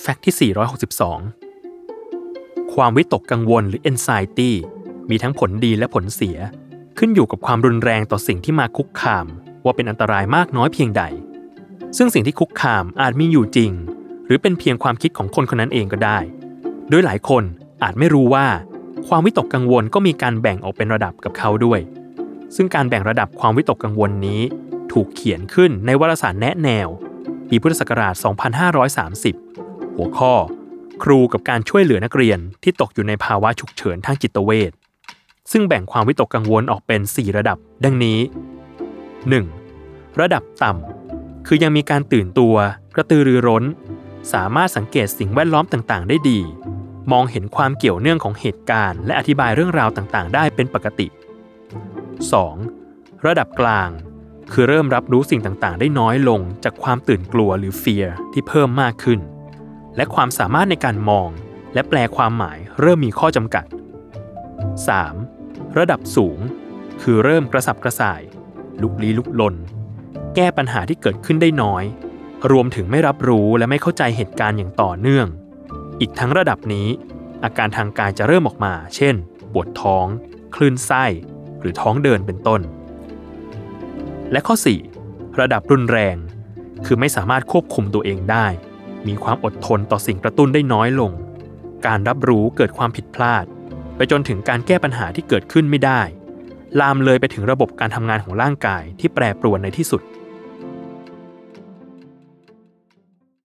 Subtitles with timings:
[0.00, 0.52] แฟกต์ที่
[1.44, 4.50] 462 ความวิตกกังวลหรือ anxiety
[5.10, 6.38] มีทั้งผลดีและผลเสีย
[6.98, 9.26] ขึ้นอยู่กับความรุนแรงต่อสิ่งที่มาคุกคาม
[9.64, 11.02] ว่าเป็นอันตรายมากน้อยเพียงใด
[11.96, 13.72] ซึ่งสิ่งที่คุกคามอาจมีอยู่จริง
[14.26, 16.18] หรือเป็นเพียงความคิดของคนคนนั้นเองก็ได้
[16.90, 17.42] โดยหลายคน
[17.82, 18.46] อาจไม่รู้ว่า
[19.08, 21.80] ความวิตกกังวลก็มีการแบ่งออกเป็นระดับกับเขาด้วย
[22.56, 24.40] ซึ่งการแบ่งระดับความวิตกกังวลนี้
[24.92, 26.88] ถูกเขียนขึ้นในวารสารแนะแนว
[27.48, 29.67] ปีพุทธศักราช 2530
[29.98, 30.34] หัวข้อ
[31.02, 34.72] ครูกับการช่วยเหลือนักเรียนที่ตกอยู่ในภาวะฉุกเฉินทางจิตเวช
[35.52, 38.18] ซึ่งแบ่งความวิตกกังวลออกเป็น 4 ระดับ ดังนี้
[39.38, 40.20] 1.
[40.20, 42.54] ระดับต่ำ คือยังมีการตื่นตัว
[42.94, 43.64] กระตือรือร้น
[44.32, 46.40] สามารถสังเกตสิ่งแวดล้อมต่างๆ ได้ดี
[47.12, 51.06] มองเห็นความเกี่ยวเนื่องของเหตุการณ์ และอธิบายเรื่องราวต่างๆ ได้เป็นปกติ
[52.56, 53.26] 2.
[53.26, 53.90] ระดับกลาง
[54.52, 59.20] คือเริ่มรับรู้สิ่งต่างๆ ได้น้อยลงจากความตื่นกลัวหรือ fear ที่เพิ่มมากขึ้น
[59.98, 61.28] และความสามารถในการมอง
[61.74, 63.64] และแปลความหมายเริ่มมีข้อจำกัด
[65.10, 65.78] 3.
[65.78, 66.38] ระดับสูง
[67.02, 68.22] คือเริ่มกระสับกระส่าย
[68.82, 69.54] ลุกลี้ลุกลน
[70.34, 71.84] แก้ปัญหาที่เกิดขึ้นได้น้อย
[72.50, 75.26] รวมถึงไม่รับรู้และไม่เข้าใจเหตุการณ์อย่างต่อเนื่อง
[76.00, 76.88] อีกทั้งระดับนี้
[77.44, 79.14] อาการทางกายจะเริ่มออกมา เช่น
[79.52, 80.06] ปวดท้อง
[80.54, 81.04] คลื่นไส้
[81.60, 82.60] หรือท้องเดินเป็นต้น
[84.32, 84.54] และข้อ
[84.98, 86.16] 4 ระดับรุนแรง
[86.86, 88.46] คือไม่สามารถควบคุมตัวเองได้
[89.06, 91.12] มีความอดทนต่อสิ่งกระตุ้นได้น้อยลง
[91.86, 93.44] การรับรู้เกิดความผิดพลาด
[93.96, 96.00] ไปจนถึงการแก้ปัญหาที่เกิดขึ้นไม่ได้
[96.80, 100.02] ลามเลยไปถึงระบบการทำงานของร่างกายที่แปรปรวนในที่สุด